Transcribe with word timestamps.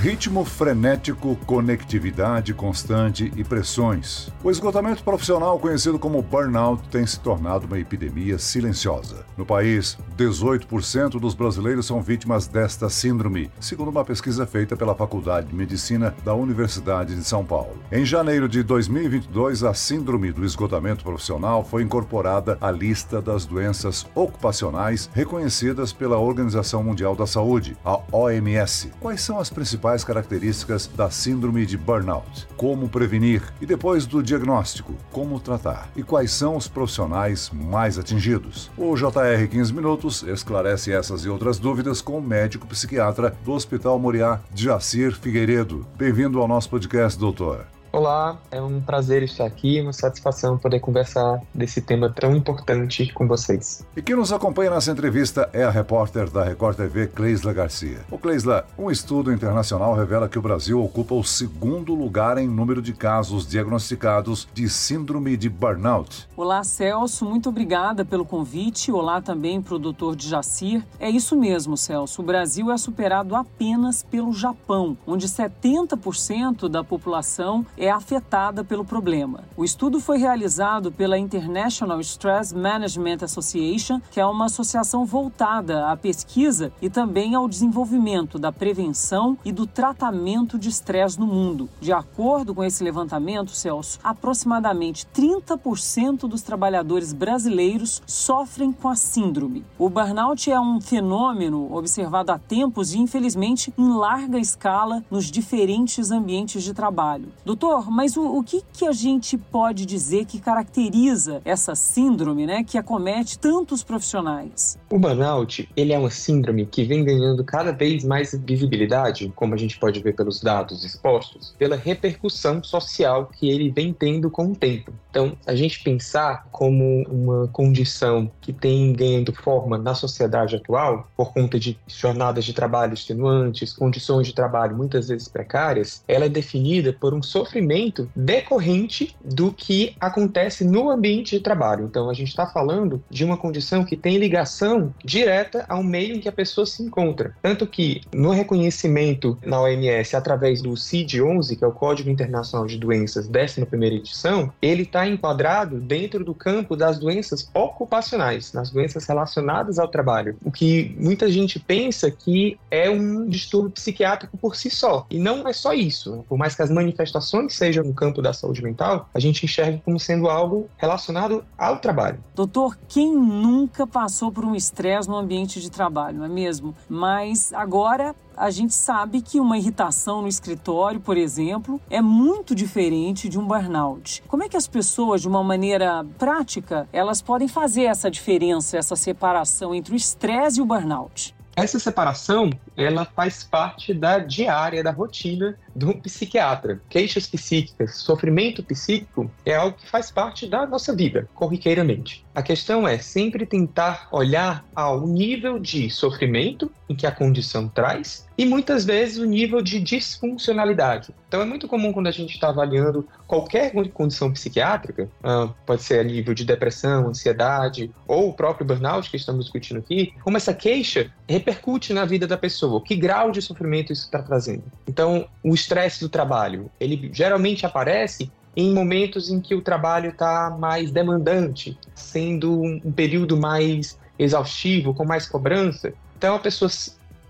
Ritmo 0.00 0.46
frenético, 0.46 1.36
conectividade 1.44 2.54
constante 2.54 3.30
e 3.36 3.44
pressões. 3.44 4.30
O 4.42 4.50
esgotamento 4.50 5.04
profissional, 5.04 5.58
conhecido 5.58 5.98
como 5.98 6.22
burnout, 6.22 6.88
tem 6.88 7.06
se 7.06 7.20
tornado 7.20 7.66
uma 7.66 7.78
epidemia 7.78 8.38
silenciosa. 8.38 9.26
No 9.36 9.44
país, 9.44 9.98
18% 10.16 11.20
dos 11.20 11.34
brasileiros 11.34 11.84
são 11.84 12.00
vítimas 12.00 12.46
desta 12.46 12.88
síndrome, 12.88 13.50
segundo 13.60 13.90
uma 13.90 14.02
pesquisa 14.02 14.46
feita 14.46 14.74
pela 14.74 14.94
Faculdade 14.94 15.48
de 15.48 15.54
Medicina 15.54 16.14
da 16.24 16.32
Universidade 16.32 17.14
de 17.14 17.22
São 17.22 17.44
Paulo. 17.44 17.76
Em 17.92 18.02
janeiro 18.02 18.48
de 18.48 18.62
2022, 18.62 19.64
a 19.64 19.74
síndrome 19.74 20.32
do 20.32 20.46
esgotamento 20.46 21.04
profissional 21.04 21.62
foi 21.62 21.82
incorporada 21.82 22.56
à 22.58 22.70
lista 22.70 23.20
das 23.20 23.44
doenças 23.44 24.06
ocupacionais 24.14 25.10
reconhecidas 25.12 25.92
pela 25.92 26.16
Organização 26.16 26.82
Mundial 26.82 27.14
da 27.14 27.26
Saúde, 27.26 27.76
a 27.84 28.00
OMS. 28.10 28.90
Quais 28.98 29.20
são 29.20 29.38
as 29.38 29.50
principais 29.50 29.89
principais 29.90 30.04
características 30.04 30.86
da 30.86 31.10
síndrome 31.10 31.66
de 31.66 31.76
burnout, 31.76 32.46
como 32.56 32.88
prevenir 32.88 33.42
e 33.60 33.66
depois 33.66 34.06
do 34.06 34.22
diagnóstico, 34.22 34.94
como 35.10 35.40
tratar 35.40 35.90
e 35.96 36.02
quais 36.02 36.30
são 36.30 36.56
os 36.56 36.68
profissionais 36.68 37.50
mais 37.50 37.98
atingidos. 37.98 38.70
O 38.76 38.94
JR 38.94 39.48
15 39.50 39.72
Minutos 39.72 40.22
esclarece 40.22 40.92
essas 40.92 41.24
e 41.24 41.28
outras 41.28 41.58
dúvidas 41.58 42.00
com 42.00 42.18
o 42.18 42.22
médico 42.22 42.66
psiquiatra 42.66 43.34
do 43.44 43.52
Hospital 43.52 43.98
Moriá, 43.98 44.40
Jacir 44.54 45.16
Figueiredo. 45.16 45.86
Bem-vindo 45.96 46.40
ao 46.40 46.48
nosso 46.48 46.70
podcast, 46.70 47.18
doutor. 47.18 47.79
Olá, 47.92 48.38
é 48.52 48.62
um 48.62 48.80
prazer 48.80 49.24
estar 49.24 49.44
aqui, 49.44 49.80
uma 49.80 49.92
satisfação 49.92 50.56
poder 50.56 50.78
conversar 50.78 51.40
desse 51.52 51.82
tema 51.82 52.08
tão 52.08 52.36
importante 52.36 53.12
com 53.12 53.26
vocês. 53.26 53.84
E 53.96 54.00
quem 54.00 54.14
nos 54.14 54.32
acompanha 54.32 54.70
nessa 54.70 54.92
entrevista 54.92 55.50
é 55.52 55.64
a 55.64 55.70
repórter 55.70 56.30
da 56.30 56.44
Record 56.44 56.76
TV, 56.76 57.08
Cleisla 57.08 57.52
Garcia. 57.52 57.98
O 58.08 58.16
Cleisla, 58.16 58.64
um 58.78 58.92
estudo 58.92 59.32
internacional 59.32 59.92
revela 59.96 60.28
que 60.28 60.38
o 60.38 60.42
Brasil 60.42 60.80
ocupa 60.80 61.16
o 61.16 61.24
segundo 61.24 61.92
lugar 61.92 62.38
em 62.38 62.46
número 62.46 62.80
de 62.80 62.92
casos 62.92 63.44
diagnosticados 63.44 64.46
de 64.54 64.68
síndrome 64.68 65.36
de 65.36 65.48
burnout. 65.48 66.28
Olá, 66.36 66.62
Celso, 66.62 67.24
muito 67.24 67.48
obrigada 67.48 68.04
pelo 68.04 68.24
convite. 68.24 68.92
Olá 68.92 69.20
também 69.20 69.60
para 69.60 69.74
o 69.74 69.80
doutor 69.80 70.14
Jacir. 70.16 70.86
É 71.00 71.10
isso 71.10 71.34
mesmo, 71.34 71.76
Celso. 71.76 72.22
O 72.22 72.24
Brasil 72.24 72.70
é 72.70 72.78
superado 72.78 73.34
apenas 73.34 74.04
pelo 74.04 74.32
Japão, 74.32 74.96
onde 75.04 75.26
70% 75.26 76.68
da 76.68 76.84
população 76.84 77.66
é 77.80 77.90
afetada 77.90 78.62
pelo 78.62 78.84
problema. 78.84 79.42
O 79.56 79.64
estudo 79.64 79.98
foi 79.98 80.18
realizado 80.18 80.92
pela 80.92 81.18
International 81.18 81.98
Stress 82.00 82.54
Management 82.54 83.18
Association, 83.22 84.00
que 84.10 84.20
é 84.20 84.26
uma 84.26 84.44
associação 84.44 85.06
voltada 85.06 85.88
à 85.88 85.96
pesquisa 85.96 86.70
e 86.82 86.90
também 86.90 87.34
ao 87.34 87.48
desenvolvimento 87.48 88.38
da 88.38 88.52
prevenção 88.52 89.38
e 89.42 89.50
do 89.50 89.66
tratamento 89.66 90.58
de 90.58 90.68
estresse 90.68 91.18
no 91.18 91.26
mundo. 91.26 91.70
De 91.80 91.90
acordo 91.90 92.54
com 92.54 92.62
esse 92.62 92.84
levantamento, 92.84 93.52
Celso, 93.52 93.98
aproximadamente 94.04 95.06
30% 95.06 96.28
dos 96.28 96.42
trabalhadores 96.42 97.14
brasileiros 97.14 98.02
sofrem 98.06 98.72
com 98.72 98.88
a 98.88 98.94
síndrome. 98.94 99.64
O 99.78 99.88
burnout 99.88 100.50
é 100.50 100.60
um 100.60 100.80
fenômeno 100.82 101.74
observado 101.74 102.30
há 102.30 102.38
tempos 102.38 102.92
e, 102.92 102.98
infelizmente, 102.98 103.72
em 103.78 103.88
larga 103.88 104.38
escala 104.38 105.02
nos 105.10 105.30
diferentes 105.30 106.10
ambientes 106.10 106.62
de 106.62 106.74
trabalho. 106.74 107.32
Doutor 107.42 107.69
Doutor, 107.70 107.88
mas 107.88 108.16
o, 108.16 108.38
o 108.38 108.42
que, 108.42 108.62
que 108.72 108.84
a 108.84 108.90
gente 108.90 109.38
pode 109.38 109.86
dizer 109.86 110.24
que 110.24 110.40
caracteriza 110.40 111.40
essa 111.44 111.76
síndrome, 111.76 112.44
né, 112.44 112.64
que 112.64 112.76
acomete 112.76 113.38
tantos 113.38 113.84
profissionais? 113.84 114.76
O 114.90 114.98
burnout, 114.98 115.68
ele 115.76 115.92
é 115.92 115.98
uma 115.98 116.10
síndrome 116.10 116.66
que 116.66 116.82
vem 116.82 117.04
ganhando 117.04 117.44
cada 117.44 117.70
vez 117.70 118.02
mais 118.02 118.34
visibilidade, 118.44 119.32
como 119.36 119.54
a 119.54 119.56
gente 119.56 119.78
pode 119.78 120.00
ver 120.00 120.16
pelos 120.16 120.40
dados 120.40 120.84
expostos, 120.84 121.54
pela 121.56 121.76
repercussão 121.76 122.60
social 122.60 123.26
que 123.26 123.48
ele 123.48 123.70
vem 123.70 123.92
tendo 123.92 124.28
com 124.28 124.46
o 124.46 124.56
tempo. 124.56 124.92
Então, 125.08 125.36
a 125.46 125.54
gente 125.54 125.80
pensar 125.84 126.48
como 126.50 127.04
uma 127.08 127.46
condição 127.48 128.28
que 128.40 128.52
tem 128.52 128.92
ganhando 128.92 129.32
forma 129.32 129.78
na 129.78 129.94
sociedade 129.94 130.56
atual, 130.56 131.08
por 131.16 131.32
conta 131.32 131.58
de 131.58 131.78
jornadas 131.86 132.44
de 132.44 132.52
trabalho 132.52 132.94
extenuantes, 132.94 133.72
condições 133.72 134.26
de 134.26 134.34
trabalho 134.34 134.76
muitas 134.76 135.06
vezes 135.06 135.28
precárias, 135.28 136.02
ela 136.08 136.24
é 136.24 136.28
definida 136.28 136.92
por 136.92 137.14
um 137.14 137.22
sofrimento 137.22 137.59
sofrimento 137.60 138.10
decorrente 138.16 139.14
do 139.22 139.52
que 139.52 139.94
acontece 140.00 140.64
no 140.64 140.90
ambiente 140.90 141.36
de 141.36 141.42
trabalho. 141.42 141.84
Então, 141.84 142.08
a 142.08 142.14
gente 142.14 142.28
está 142.28 142.46
falando 142.46 143.02
de 143.10 143.24
uma 143.24 143.36
condição 143.36 143.84
que 143.84 143.96
tem 143.96 144.16
ligação 144.16 144.94
direta 145.04 145.64
ao 145.68 145.82
meio 145.82 146.16
em 146.16 146.20
que 146.20 146.28
a 146.28 146.32
pessoa 146.32 146.66
se 146.66 146.82
encontra. 146.82 147.36
Tanto 147.42 147.66
que, 147.66 148.00
no 148.14 148.30
reconhecimento 148.30 149.36
na 149.44 149.60
OMS, 149.60 150.16
através 150.16 150.62
do 150.62 150.70
CID-11, 150.72 151.58
que 151.58 151.64
é 151.64 151.66
o 151.66 151.72
Código 151.72 152.08
Internacional 152.08 152.66
de 152.66 152.78
Doenças, 152.78 153.28
11 153.28 153.66
edição, 153.94 154.52
ele 154.62 154.82
está 154.82 155.06
enquadrado 155.06 155.80
dentro 155.80 156.24
do 156.24 156.34
campo 156.34 156.74
das 156.74 156.98
doenças 156.98 157.50
ocupacionais, 157.52 158.52
nas 158.52 158.70
doenças 158.70 159.06
relacionadas 159.06 159.78
ao 159.78 159.88
trabalho. 159.88 160.36
O 160.42 160.50
que 160.50 160.96
muita 160.98 161.30
gente 161.30 161.58
pensa 161.58 162.10
que 162.10 162.58
é 162.70 162.88
um 162.88 163.28
distúrbio 163.28 163.70
psiquiátrico 163.72 164.38
por 164.38 164.56
si 164.56 164.70
só. 164.70 165.06
E 165.10 165.18
não 165.18 165.46
é 165.46 165.52
só 165.52 165.74
isso. 165.74 166.24
Por 166.28 166.38
mais 166.38 166.54
que 166.54 166.62
as 166.62 166.70
manifestações 166.70 167.49
seja 167.54 167.82
no 167.82 167.94
campo 167.94 168.22
da 168.22 168.32
saúde 168.32 168.62
mental, 168.62 169.08
a 169.14 169.20
gente 169.20 169.44
enxerga 169.44 169.80
como 169.84 169.98
sendo 169.98 170.28
algo 170.28 170.68
relacionado 170.76 171.44
ao 171.56 171.78
trabalho. 171.78 172.22
Doutor, 172.34 172.78
quem 172.88 173.14
nunca 173.14 173.86
passou 173.86 174.32
por 174.32 174.44
um 174.44 174.54
estresse 174.54 175.08
no 175.08 175.16
ambiente 175.16 175.60
de 175.60 175.70
trabalho, 175.70 176.18
não 176.18 176.24
é 176.24 176.28
mesmo? 176.28 176.74
Mas 176.88 177.52
agora 177.52 178.14
a 178.36 178.50
gente 178.50 178.72
sabe 178.72 179.20
que 179.20 179.38
uma 179.38 179.58
irritação 179.58 180.22
no 180.22 180.28
escritório, 180.28 180.98
por 180.98 181.18
exemplo, 181.18 181.78
é 181.90 182.00
muito 182.00 182.54
diferente 182.54 183.28
de 183.28 183.38
um 183.38 183.46
burnout. 183.46 184.22
Como 184.26 184.42
é 184.42 184.48
que 184.48 184.56
as 184.56 184.66
pessoas, 184.66 185.20
de 185.20 185.28
uma 185.28 185.44
maneira 185.44 186.04
prática, 186.18 186.88
elas 186.90 187.20
podem 187.20 187.46
fazer 187.46 187.82
essa 187.82 188.10
diferença, 188.10 188.78
essa 188.78 188.96
separação 188.96 189.74
entre 189.74 189.92
o 189.92 189.96
estresse 189.96 190.58
e 190.58 190.62
o 190.62 190.66
burnout? 190.66 191.34
Essa 191.60 191.78
separação, 191.78 192.48
ela 192.74 193.04
faz 193.04 193.44
parte 193.44 193.92
da 193.92 194.18
diária, 194.18 194.82
da 194.82 194.90
rotina 194.90 195.58
do 195.76 195.92
psiquiatra. 195.94 196.80
Queixas 196.88 197.26
psíquicas, 197.26 197.96
sofrimento 197.96 198.62
psíquico 198.62 199.30
é 199.44 199.56
algo 199.56 199.76
que 199.76 199.86
faz 199.86 200.10
parte 200.10 200.46
da 200.46 200.66
nossa 200.66 200.96
vida, 200.96 201.28
corriqueiramente. 201.34 202.24
A 202.34 202.42
questão 202.42 202.88
é 202.88 202.96
sempre 202.96 203.44
tentar 203.44 204.08
olhar 204.10 204.64
ao 204.74 205.06
nível 205.06 205.58
de 205.58 205.90
sofrimento 205.90 206.72
em 206.88 206.94
que 206.94 207.06
a 207.06 207.12
condição 207.12 207.68
traz 207.68 208.26
e 208.38 208.46
muitas 208.46 208.84
vezes 208.86 209.18
o 209.18 209.26
nível 209.26 209.60
de 209.60 209.78
disfuncionalidade. 209.78 211.14
Então 211.28 211.42
é 211.42 211.44
muito 211.44 211.68
comum 211.68 211.92
quando 211.92 212.06
a 212.06 212.10
gente 212.10 212.34
está 212.34 212.48
avaliando 212.48 213.06
qualquer 213.26 213.70
condição 213.92 214.32
psiquiátrica, 214.32 215.08
uh, 215.22 215.54
pode 215.66 215.82
ser 215.82 216.00
a 216.00 216.02
nível 216.02 216.32
de 216.32 216.44
depressão, 216.44 217.08
ansiedade 217.08 217.90
ou 218.08 218.30
o 218.30 218.32
próprio 218.32 218.66
burnout 218.66 219.10
que 219.10 219.16
estamos 219.16 219.44
discutindo 219.44 219.78
aqui, 219.78 220.14
como 220.24 220.36
essa 220.36 220.54
queixa 220.54 221.12
repercute 221.50 221.92
na 221.92 222.04
vida 222.04 222.26
da 222.26 222.38
pessoa, 222.38 222.80
que 222.80 222.94
grau 222.94 223.30
de 223.30 223.42
sofrimento 223.42 223.92
isso 223.92 224.04
está 224.04 224.22
trazendo. 224.22 224.62
Então 224.86 225.26
o 225.42 225.54
estresse 225.54 226.00
do 226.00 226.08
trabalho, 226.08 226.70
ele 226.78 227.10
geralmente 227.12 227.66
aparece 227.66 228.30
em 228.56 228.72
momentos 228.72 229.30
em 229.30 229.40
que 229.40 229.54
o 229.54 229.62
trabalho 229.62 230.10
está 230.10 230.50
mais 230.50 230.90
demandante, 230.90 231.78
sendo 231.94 232.62
um 232.62 232.92
período 232.92 233.36
mais 233.36 233.98
exaustivo, 234.18 234.94
com 234.94 235.04
mais 235.04 235.28
cobrança. 235.28 235.92
Então 236.16 236.34
a 236.34 236.38
pessoa 236.38 236.70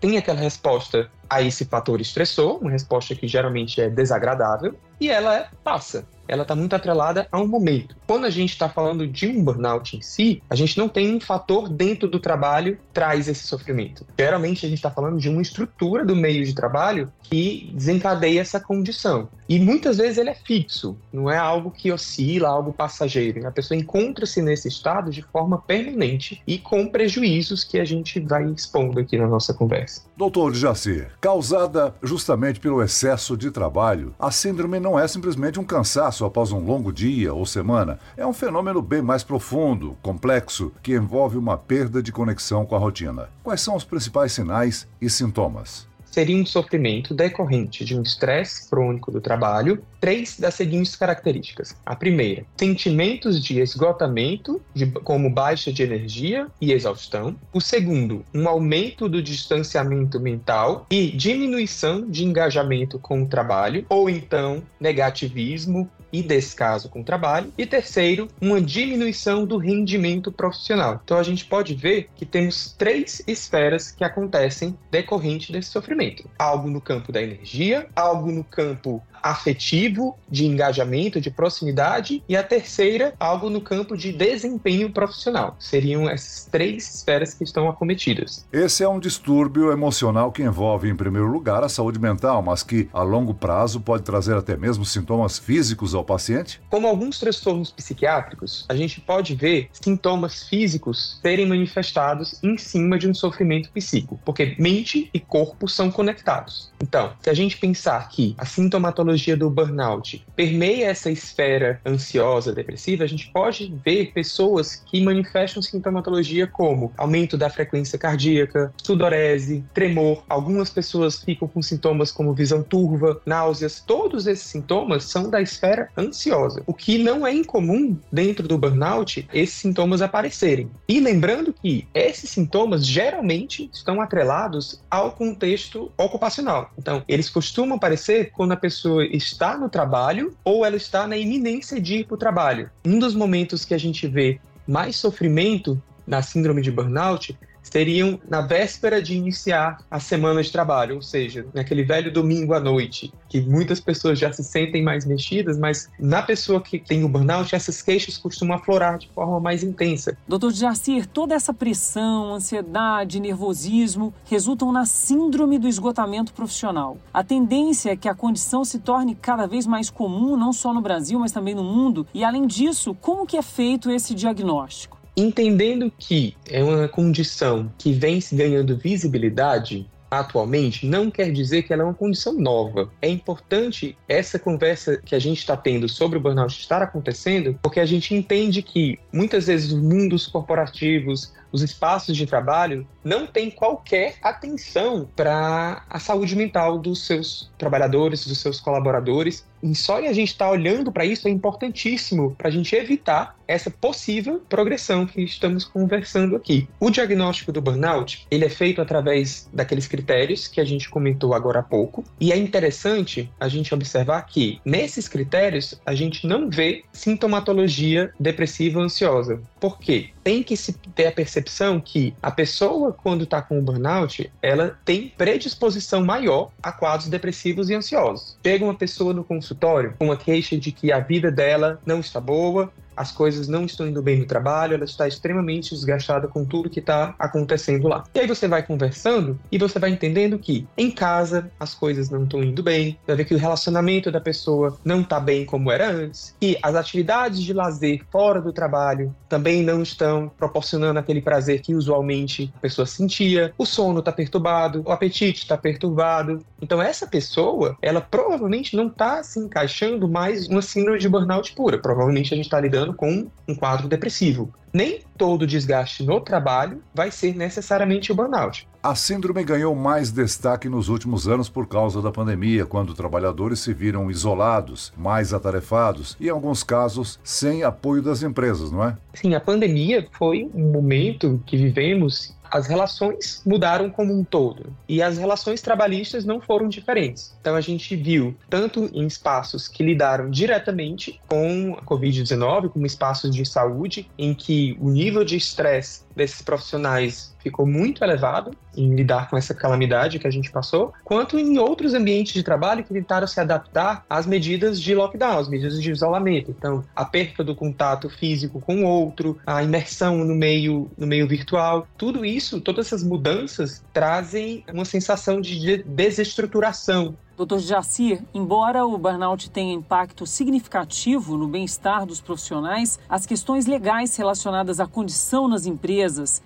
tem 0.01 0.17
aquela 0.17 0.41
resposta 0.41 1.11
a 1.31 1.41
esse 1.41 1.65
fator 1.65 2.01
estressor, 2.01 2.59
uma 2.61 2.71
resposta 2.71 3.15
que 3.15 3.29
geralmente 3.29 3.81
é 3.81 3.89
desagradável, 3.89 4.75
e 5.01 5.09
ela 5.09 5.49
passa 5.63 6.05
ela 6.31 6.43
está 6.43 6.55
muito 6.55 6.77
atrelada 6.77 7.27
a 7.33 7.41
um 7.41 7.47
momento. 7.47 7.97
Quando 8.07 8.25
a 8.25 8.31
gente 8.31 8.51
está 8.51 8.69
falando 8.69 9.05
de 9.05 9.27
um 9.27 9.43
burnout 9.43 9.97
em 9.97 10.01
si, 10.01 10.41
a 10.49 10.55
gente 10.55 10.79
não 10.79 10.89
tem 10.89 11.13
um 11.13 11.21
fator 11.21 11.69
dentro 11.69 12.09
do 12.09 12.21
trabalho 12.21 12.77
que 12.77 12.83
traz 12.93 13.27
esse 13.27 13.47
sofrimento. 13.47 14.07
Geralmente 14.17 14.65
a 14.65 14.69
gente 14.69 14.79
está 14.79 14.91
falando 14.91 15.19
de 15.19 15.29
uma 15.29 15.43
estrutura 15.43 16.05
do 16.05 16.15
meio 16.15 16.45
de 16.45 16.55
trabalho 16.55 17.13
que 17.23 17.71
desencadeia 17.75 18.41
essa 18.41 18.61
condição. 18.61 19.29
E 19.49 19.59
muitas 19.59 19.97
vezes 19.97 20.19
ele 20.19 20.31
é 20.31 20.35
fixo, 20.35 20.97
não 21.13 21.29
é 21.29 21.37
algo 21.37 21.73
que 21.73 21.91
oscila, 21.91 22.49
algo 22.49 22.73
passageiro. 22.73 23.45
A 23.47 23.51
pessoa 23.51 23.77
encontra-se 23.77 24.41
nesse 24.41 24.69
estado 24.69 25.11
de 25.11 25.23
forma 25.23 25.59
permanente 25.59 26.41
e 26.47 26.59
com 26.59 26.87
prejuízos 26.87 27.65
que 27.65 27.81
a 27.81 27.85
gente 27.85 28.21
vai 28.21 28.45
expondo 28.47 29.01
aqui 29.01 29.19
na 29.19 29.27
nossa 29.27 29.53
conversa. 29.53 30.03
Doutor 30.17 30.55
Jaci, 30.55 31.07
causada 31.21 31.95
justamente 32.03 32.59
pelo 32.59 32.83
excesso 32.83 33.37
de 33.37 33.51
trabalho, 33.51 34.15
a 34.19 34.31
síndrome 34.31 34.81
não 34.81 34.99
é 34.99 35.07
simplesmente 35.07 35.61
um 35.61 35.65
cansaço 35.65 36.25
após 36.25 36.51
um 36.51 36.65
longo 36.65 36.93
dia 36.93 37.35
ou 37.35 37.45
semana 37.45 37.99
é 38.17 38.27
um 38.27 38.33
fenômeno 38.33 38.81
bem 38.81 39.03
mais 39.03 39.23
profundo, 39.23 39.97
complexo, 40.01 40.73
que 40.83 40.95
envolve 40.95 41.37
uma 41.37 41.59
perda 41.59 42.03
de 42.03 42.11
conexão 42.11 42.65
com 42.65 42.75
a 42.75 42.79
rotina. 42.79 43.29
Quais 43.43 43.61
são 43.61 43.77
os 43.77 43.85
principais 43.85 44.33
sinais 44.33 44.89
e 45.01 45.11
sintomas? 45.11 45.90
Seria 46.11 46.37
um 46.37 46.45
sofrimento 46.45 47.15
decorrente 47.15 47.85
de 47.85 47.97
um 47.97 48.03
estresse 48.03 48.69
crônico 48.69 49.13
do 49.13 49.21
trabalho 49.21 49.83
três 50.01 50.41
das 50.41 50.55
seguintes 50.55 50.97
características. 50.97 51.77
A 51.85 51.95
primeira, 51.95 52.45
sentimentos 52.57 53.43
de 53.43 53.61
esgotamento, 53.61 54.61
de, 54.75 54.87
como 54.87 55.31
baixa 55.31 55.73
de 55.73 55.83
energia 55.83 56.49
e 56.61 56.73
exaustão. 56.73 57.37
O 57.53 57.61
segundo, 57.61 58.25
um 58.35 58.49
aumento 58.49 59.09
do 59.09 59.23
distanciamento 59.23 60.19
mental 60.19 60.87
e 60.91 61.11
diminuição 61.11 62.09
de 62.09 62.25
engajamento 62.25 62.99
com 62.99 63.23
o 63.23 63.29
trabalho, 63.29 63.85
ou 63.89 64.09
então 64.09 64.63
negativismo, 64.81 65.89
e 66.13 66.23
descaso 66.23 66.89
com 66.89 67.01
o 67.01 67.05
trabalho. 67.05 67.53
E 67.57 67.67
terceiro, 67.67 68.29
uma 68.41 68.61
diminuição 68.61 69.45
do 69.45 69.57
rendimento 69.57 70.33
profissional. 70.33 71.01
Então 71.05 71.19
a 71.19 71.23
gente 71.23 71.45
pode 71.45 71.75
ver 71.75 72.09
que 72.15 72.27
temos 72.27 72.73
três 72.73 73.23
esferas 73.27 73.91
que 73.91 74.05
acontecem 74.05 74.77
decorrente 74.91 75.53
desse 75.53 75.71
sofrimento: 75.71 76.29
algo 76.39 76.69
no 76.69 76.81
campo 76.81 77.13
da 77.13 77.23
energia, 77.23 77.87
algo 77.95 78.31
no 78.31 78.45
campo 78.45 79.03
afetivo, 79.23 80.17
de 80.29 80.47
engajamento, 80.47 81.21
de 81.21 81.31
proximidade, 81.31 82.23
e 82.29 82.37
a 82.37 82.43
terceira, 82.43 83.15
algo 83.19 83.51
no 83.51 83.61
campo 83.61 83.97
de 83.97 84.13
desempenho 84.13 84.91
profissional. 84.91 85.57
Seriam 85.59 86.09
essas 86.09 86.47
três 86.51 86.95
esferas 86.95 87.35
que 87.35 87.45
estão 87.45 87.69
acometidas. 87.69 88.47
Esse 88.53 88.83
é 88.83 88.89
um 88.89 88.99
distúrbio 88.99 89.71
emocional 89.71 90.33
que 90.33 90.43
envolve, 90.43 90.89
em 90.89 90.97
primeiro 90.97 91.29
lugar, 91.29 91.63
a 91.63 91.69
saúde 91.69 91.99
mental, 91.99 92.43
mas 92.43 92.63
que, 92.63 92.89
a 92.93 93.03
longo 93.03 93.35
prazo, 93.35 93.81
pode 93.81 94.03
trazer 94.03 94.37
até 94.37 94.57
mesmo 94.57 94.85
sintomas 94.85 95.39
físicos 95.39 95.95
ao 95.95 96.05
paciente? 96.05 96.61
Como 96.71 96.87
alguns 96.87 97.19
transtornos 97.19 97.71
psiquiátricos, 97.71 98.65
a 98.69 98.75
gente 98.75 99.01
pode 99.01 99.35
ver 99.35 99.69
sintomas 99.73 100.49
físicos 100.49 101.19
serem 101.23 101.47
manifestados 101.47 102.39
em 102.43 102.57
cima 102.57 102.99
de 102.99 103.09
um 103.09 103.15
sofrimento 103.15 103.71
psíquico, 103.71 104.19
porque 104.25 104.57
mente 104.59 105.11
e 105.13 105.21
corpo 105.21 105.69
são 105.69 105.91
conectados. 105.91 106.71
Então, 106.81 107.13
se 107.21 107.29
a 107.29 107.35
gente 107.35 107.59
pensar 107.59 108.09
que 108.09 108.35
a 108.39 108.45
sintomatologia 108.45 109.10
patologia 109.11 109.37
do 109.37 109.51
burnout 109.51 110.25
permeia 110.37 110.87
essa 110.87 111.11
esfera 111.11 111.81
ansiosa, 111.85 112.53
depressiva, 112.53 113.05
a 113.05 113.07
gente 113.07 113.31
pode 113.33 113.75
ver 113.85 114.13
pessoas 114.13 114.77
que 114.77 115.03
manifestam 115.03 115.63
sintomatologia 115.63 116.47
como 116.47 116.93
aumento 116.97 117.37
da 117.37 117.51
frequência 117.51 117.99
cardíaca, 117.99 118.73
sudorese, 118.83 119.65
tremor. 119.75 120.23
Algumas 120.29 120.71
pessoas 120.71 121.23
ficam 121.23 121.49
com 121.49 121.61
sintomas 121.61 122.13
como 122.13 122.33
visão 122.33 122.63
turva, 122.63 123.21
náuseas. 123.27 123.83
Todos 123.85 124.27
esses 124.27 124.47
sintomas 124.47 125.05
são 125.05 125.29
da 125.29 125.43
esfera 125.43 125.89
ansiosa. 125.99 126.63
O 126.67 126.73
que 126.73 126.99
não 126.99 127.27
é 127.27 127.35
incomum 127.35 127.99
dentro 128.13 128.47
do 128.47 128.57
burnout 128.57 129.29
esses 129.33 129.57
sintomas 129.57 130.01
aparecerem. 130.03 130.71
E 130.89 131.01
lembrando 131.01 131.53
que 131.53 131.87
esses 131.93 132.31
sintomas 132.31 132.87
geralmente 132.87 133.69
estão 133.73 134.01
atrelados 134.01 134.81
ao 134.91 135.13
contexto 135.13 135.91
ocupacional. 135.99 136.71
Então, 136.79 137.03
eles 137.09 137.29
costumam 137.29 137.77
aparecer 137.77 138.31
quando 138.31 138.53
a 138.53 138.57
pessoa 138.57 139.00
pessoa 139.01 139.07
está 139.11 139.57
no 139.57 139.69
trabalho 139.69 140.35
ou 140.45 140.65
ela 140.65 140.77
está 140.77 141.07
na 141.07 141.17
iminência 141.17 141.81
de 141.81 141.99
ir 141.99 142.05
para 142.05 142.15
o 142.15 142.19
trabalho. 142.19 142.71
Um 142.85 142.99
dos 142.99 143.15
momentos 143.15 143.65
que 143.65 143.75
a 143.75 143.79
gente 143.79 144.07
vê 144.07 144.39
mais 144.67 144.97
sofrimento 144.97 145.81
na 146.07 146.23
síndrome 146.23 146.61
de 146.63 146.71
burnout 146.71 147.37
seriam 147.71 148.19
na 148.29 148.41
véspera 148.41 149.01
de 149.01 149.15
iniciar 149.15 149.79
a 149.91 150.01
semana 150.01 150.43
de 150.43 150.51
trabalho, 150.51 150.97
ou 150.97 151.03
seja, 151.03 151.47
naquele 151.55 151.85
velho 151.85 152.13
domingo 152.13 152.53
à 152.53 152.61
noite, 152.61 153.13
que 153.29 153.41
muitas 153.41 153.81
pessoas 153.81 154.19
já 154.19 154.33
se 154.33 154.43
sentem 154.43 154.83
mais 154.83 155.07
mexidas, 155.07 155.59
mas 155.59 155.89
na 155.99 156.23
pessoa 156.23 156.61
que 156.61 156.79
tem 156.79 157.05
o 157.05 157.09
burnout, 157.09 157.55
essas 157.55 157.81
queixas 157.81 158.19
costumam 158.19 158.57
aflorar 158.57 158.99
de 158.99 159.09
forma 159.15 159.39
mais 159.41 159.63
intensa. 159.63 160.17
Doutor 160.27 160.53
Jacir, 160.53 161.07
toda 161.07 161.35
essa 161.35 161.55
pressão, 161.55 162.35
ansiedade, 162.35 163.21
nervosismo 163.21 164.13
resultam 164.25 164.73
na 164.73 164.85
síndrome 164.85 165.59
do 165.59 165.69
esgotamento 165.69 166.33
profissional. 166.33 166.99
A 167.15 167.23
tendência 167.23 167.91
é 167.91 167.97
que 167.97 168.09
a 168.09 168.15
condição 168.15 168.65
se 168.65 168.79
torne 168.79 169.15
cada 169.15 169.47
vez 169.47 169.67
mais 169.67 169.91
comum, 169.91 170.37
não 170.37 170.53
só 170.53 170.75
no 170.75 170.81
Brasil, 170.81 171.19
mas 171.19 171.33
também 171.33 171.55
no 171.55 171.65
mundo. 171.65 172.07
E 172.13 172.25
além 172.25 172.47
disso, 172.47 172.97
como 173.01 173.27
que 173.27 173.37
é 173.37 173.43
feito 173.43 173.91
esse 173.91 174.15
diagnóstico? 174.15 175.00
Entendendo 175.21 175.93
que 175.99 176.35
é 176.49 176.65
uma 176.65 176.89
condição 176.89 177.71
que 177.77 177.93
vem 177.93 178.23
se 178.23 178.35
ganhando 178.35 178.79
visibilidade, 178.79 179.87
atualmente 180.11 180.87
não 180.87 181.11
quer 181.11 181.31
dizer 181.31 181.63
que 181.63 181.75
ela 181.75 181.83
é 181.83 181.85
uma 181.85 181.93
condição 181.93 182.33
nova. 182.33 182.91
É 183.03 183.09
importante 183.11 183.95
essa 184.09 184.39
conversa 184.39 184.97
que 184.97 185.15
a 185.15 185.19
gente 185.19 185.37
está 185.37 185.59
tendo 185.59 185.87
sobre 185.91 186.17
o 186.17 186.21
burnout 186.23 186.59
estar 186.59 186.81
acontecendo, 186.81 187.59
porque 187.63 187.81
a 187.81 187.85
gente 187.85 188.15
entende 188.15 188.63
que 188.63 188.99
muitas 189.13 189.47
vezes 189.47 189.73
os 189.73 189.83
mundos 189.83 190.27
corporativos, 190.27 191.35
os 191.53 191.63
espaços 191.63 192.17
de 192.17 192.27
trabalho 192.27 192.87
não 193.03 193.27
têm 193.27 193.51
qualquer 193.51 194.17
atenção 194.23 195.09
para 195.17 195.83
a 195.89 195.99
saúde 195.99 196.37
mental 196.37 196.79
dos 196.79 197.07
seus 197.07 197.51
trabalhadores, 197.59 198.27
dos 198.27 198.39
seus 198.39 198.61
colaboradores. 198.61 199.47
E 199.63 199.75
só 199.75 199.99
a 199.99 200.13
gente 200.13 200.31
estar 200.31 200.47
tá 200.47 200.51
olhando 200.51 200.91
para 200.91 201.05
isso 201.05 201.29
é 201.29 201.31
importantíssimo 201.31 202.35
para 202.37 202.49
a 202.49 202.51
gente 202.51 202.75
evitar 202.75 203.37
essa 203.47 203.71
possível 203.71 204.41
progressão 204.49 205.07
que 205.07 205.23
estamos 205.23 205.65
conversando 205.65 206.37
aqui. 206.37 206.69
O 206.79 206.89
diagnóstico 206.89 207.53
do 207.53 207.61
burnout 207.61 208.27
ele 208.31 208.45
é 208.45 208.49
feito 208.49 208.81
através 208.81 209.49
daqueles 209.53 209.87
critérios 209.87 210.47
que 210.47 210.61
a 210.61 210.65
gente 210.65 210.89
comentou 210.89 211.35
agora 211.35 211.61
há 211.61 211.63
pouco 211.63 212.05
e 212.21 212.33
é 212.33 212.37
interessante 212.37 213.31
a 213.39 213.49
gente 213.49 213.75
observar 213.75 214.23
que 214.23 214.61
nesses 214.65 215.09
critérios 215.09 215.75
a 215.85 215.95
gente 215.95 216.27
não 216.27 216.49
vê 216.49 216.85
sintomatologia 216.93 218.13
depressiva 218.19 218.81
ansiosa. 218.81 219.43
Por 219.59 219.79
quê? 219.79 220.11
Tem 220.23 220.43
que 220.43 220.57
se 220.57 220.73
ter 220.73 221.07
a 221.07 221.13
percepção 221.13 221.81
que 221.81 222.15
a 222.23 222.31
pessoa 222.31 222.93
quando 222.93 223.25
está 223.25 223.41
com 223.41 223.59
o 223.59 223.63
burnout 223.63 224.31
ela 224.43 224.79
tem 224.85 225.09
predisposição 225.17 226.05
maior 226.05 226.51
a 226.63 226.73
quadros 226.73 227.09
depressivos 227.09 227.71
e 227.71 227.75
ansiosos. 227.75 228.37
Chega 228.45 228.65
uma 228.65 228.75
pessoa 228.75 229.13
no 229.13 229.25
consultório 229.25 229.95
com 229.99 230.07
uma 230.07 230.17
queixa 230.17 230.57
de 230.57 230.73
que 230.73 230.93
a 230.93 231.01
vida 231.01 231.31
dela 231.31 231.81
não 231.85 232.01
está 232.01 232.21
boa, 232.21 232.73
as 232.97 233.13
coisas 233.13 233.49
não 233.49 233.65
estão 233.65 233.87
indo 233.87 234.03
bem 234.03 234.19
no 234.19 234.27
trabalho, 234.27 234.75
ela 234.75 234.85
está 234.85 235.07
extremamente 235.07 235.75
desgastada 235.75 236.29
com 236.29 236.45
tudo 236.45 236.71
que 236.71 236.81
está 236.81 237.15
acontecendo 237.19 237.89
lá. 237.89 238.05
E 238.15 238.21
aí 238.21 238.27
você 238.27 238.47
vai 238.47 238.63
conversando 238.63 239.39
e 239.51 239.59
você 239.59 239.79
vai 239.79 239.91
entendendo 239.91 240.39
que 240.39 240.67
em 240.77 240.91
casa 240.91 241.51
as 241.59 241.75
coisas 241.75 242.11
não 242.11 242.25
estão 242.25 242.43
indo 242.43 242.63
bem, 242.63 242.99
vai 243.07 243.17
ver 243.17 243.25
que 243.25 243.35
o 243.35 243.39
relacionamento 243.39 244.11
da 244.11 244.21
pessoa 244.21 244.79
não 244.85 245.01
está 245.01 245.19
bem 245.19 245.45
como 245.45 245.71
era 245.71 245.91
antes, 245.91 246.35
que 246.41 246.59
as 246.63 246.75
atividades 246.75 247.41
de 247.41 247.53
lazer 247.53 248.03
fora 248.11 248.41
do 248.41 248.53
trabalho 248.53 249.15
também 249.29 249.63
não 249.63 249.83
estão 249.83 250.31
proporcionando 250.37 250.99
aquele 250.99 251.21
prazer 251.21 251.61
que 251.61 251.75
usualmente 251.75 252.53
a 252.57 252.61
pessoa 252.61 252.87
sentia, 252.87 253.53
o 253.57 253.65
sono 253.65 254.01
está 254.01 254.13
perturbado, 254.13 254.83
o 254.85 254.93
apetite 254.93 255.43
está 255.43 255.57
perturbado. 255.57 256.45
Então 256.61 256.83
essa 256.83 257.07
pessoa, 257.07 257.77
ela 257.81 258.01
provavelmente 258.01 258.77
não 258.77 258.89
está 258.89 259.23
se 259.23 259.39
encaixando 259.39 260.09
mais 260.09 260.49
numa 260.49 260.63
síndrome 260.63 260.99
de 260.99 261.09
burnout 261.09 261.53
pura. 261.55 261.79
Provavelmente 261.79 262.35
a 262.35 262.37
gente 262.37 262.47
está 262.47 262.61
lidando 262.61 262.80
com 262.95 263.27
um 263.49 263.55
quadro 263.55 263.89
depressivo. 263.89 264.53
Nem 264.73 265.03
todo 265.17 265.47
desgaste 265.47 266.05
no 266.05 266.21
trabalho 266.21 266.83
vai 266.95 267.11
ser 267.11 267.35
necessariamente 267.35 268.13
o 268.13 268.15
burnout. 268.15 268.69
A 268.83 268.95
síndrome 268.95 269.45
ganhou 269.45 269.75
mais 269.75 270.11
destaque 270.11 270.69
nos 270.69 270.89
últimos 270.89 271.29
anos 271.29 271.51
por 271.51 271.67
causa 271.67 272.01
da 272.01 272.11
pandemia, 272.11 272.65
quando 272.65 272.95
trabalhadores 272.95 273.61
se 273.61 273.75
viram 273.75 274.11
isolados, 274.11 274.91
mais 274.97 275.35
atarefados 275.35 276.17
e, 276.19 276.29
em 276.29 276.31
alguns 276.31 276.63
casos, 276.63 277.21
sem 277.23 277.63
apoio 277.63 278.03
das 278.03 278.23
empresas, 278.23 278.73
não 278.73 278.83
é? 278.83 278.97
Sim, 279.13 279.35
a 279.35 279.41
pandemia 279.41 280.09
foi 280.13 280.49
um 280.55 280.73
momento 280.73 281.43
que 281.45 281.59
vivemos 281.59 282.35
as 282.51 282.67
relações 282.67 283.43
mudaram 283.47 283.89
como 283.89 284.13
um 284.13 284.25
todo 284.25 284.75
e 284.89 285.01
as 285.01 285.17
relações 285.17 285.63
trabalhistas 285.63 286.25
não 286.25 286.41
foram 286.41 286.69
diferentes. 286.69 287.37
Então 287.41 287.55
a 287.55 287.61
gente 287.61 287.95
viu 287.95 288.35
tanto 288.49 288.91
em 288.93 289.07
espaços 289.07 289.69
que 289.69 289.85
lidaram 289.85 290.29
diretamente 290.29 291.21
com 291.29 291.77
a 291.79 291.85
Covid-19, 291.85 292.71
como 292.71 292.85
espaços 292.85 293.35
de 293.35 293.47
saúde, 293.47 294.11
em 294.19 294.35
que 294.35 294.60
o 294.81 294.91
nível 294.91 295.25
de 295.25 295.37
estresse 295.37 296.03
desses 296.15 296.43
profissionais 296.43 297.35
ficou 297.43 297.67
muito 297.67 298.05
elevado 298.05 298.53
em 298.77 298.95
lidar 298.95 299.29
com 299.29 299.37
essa 299.37 299.55
calamidade 299.55 300.19
que 300.19 300.27
a 300.27 300.31
gente 300.31 300.51
passou, 300.51 300.93
quanto 301.05 301.39
em 301.39 301.59
outros 301.59 301.95
ambientes 301.95 302.33
de 302.33 302.43
trabalho 302.43 302.85
que 302.85 302.93
tentaram 302.93 303.27
se 303.27 303.41
adaptar 303.41 304.05
às 304.09 304.27
medidas 304.27 304.81
de 304.81 304.95
lockdown, 304.95 305.39
às 305.39 305.49
medidas 305.49 305.81
de 305.81 305.91
isolamento. 305.91 306.51
Então, 306.51 306.85
a 306.95 307.05
perda 307.05 307.43
do 307.43 307.55
contato 307.55 308.09
físico 308.09 308.61
com 308.61 308.85
o 308.85 308.87
outro, 308.87 309.39
a 309.47 309.63
imersão 309.63 310.19
no 310.19 310.35
meio, 310.35 310.91
no 310.97 311.07
meio 311.07 311.27
virtual, 311.27 311.87
tudo 311.97 312.25
isso, 312.25 312.61
todas 312.61 312.87
essas 312.87 313.03
mudanças 313.03 313.83
trazem 313.93 314.65
uma 314.73 314.85
sensação 314.85 315.41
de 315.41 315.83
desestruturação 315.85 317.17
Dr. 317.45 317.59
Jacir, 317.59 318.23
embora 318.35 318.85
o 318.85 318.99
burnout 318.99 319.51
tenha 319.51 319.73
impacto 319.73 320.27
significativo 320.27 321.39
no 321.39 321.49
bem-estar 321.49 322.05
dos 322.05 322.21
profissionais, 322.21 322.99
as 323.09 323.25
questões 323.25 323.65
legais 323.65 324.15
relacionadas 324.15 324.79
à 324.79 324.87
condição 324.87 325.49
nas 325.49 325.65
empresas, 325.65 326.00